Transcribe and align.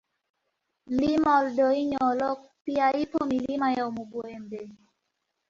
Mlima 0.87 1.29
wa 1.35 1.39
Oldoinyo 1.41 1.97
Orok 2.11 2.39
pia 2.63 2.93
ipo 2.93 3.25
Milima 3.25 3.73
ya 3.73 3.85
Omubuhembe 3.89 4.61